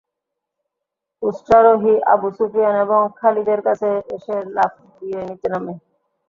উষ্ট্রারোহী 1.23 1.93
Abu 2.13 2.27
Sufyan 2.37 2.75
এবং 2.85 3.01
খালিদের 3.19 3.59
কাছে 3.67 3.89
এসে 4.15 4.35
লাফ 4.55 4.71
দিয়ে 4.97 5.19
নিচে 5.29 5.47
নামে। 5.53 5.73